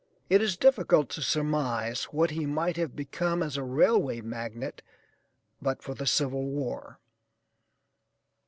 [0.31, 4.81] It is difficult to surmise what he might have become as a railway magnate
[5.61, 6.97] but for the civil war.